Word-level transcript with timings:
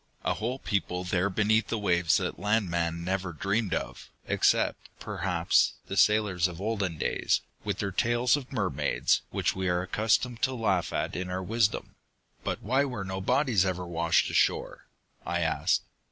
"A 0.23 0.33
whole 0.33 0.57
people 0.57 1.03
there 1.03 1.29
beneath 1.29 1.67
the 1.67 1.77
waves 1.77 2.17
that 2.17 2.39
land 2.39 2.71
man 2.71 3.03
never 3.03 3.31
dreamed 3.31 3.75
of 3.75 4.09
except, 4.25 4.89
perhaps, 4.99 5.73
the 5.85 5.95
sailors 5.95 6.47
of 6.47 6.59
olden 6.59 6.97
days, 6.97 7.41
with 7.63 7.77
their 7.77 7.91
tales 7.91 8.35
of 8.35 8.51
mermaids, 8.51 9.21
which 9.29 9.55
we 9.55 9.69
are 9.69 9.83
accustomed 9.83 10.41
to 10.41 10.55
laugh 10.55 10.91
at 10.91 11.15
in 11.15 11.29
our 11.29 11.43
wisdom!" 11.43 11.93
"But 12.43 12.63
why 12.63 12.83
were 12.83 13.05
no 13.05 13.21
bodies 13.21 13.63
ever 13.63 13.85
washed 13.85 14.31
ashore?" 14.31 14.87
I 15.23 15.41
asked. 15.41 15.83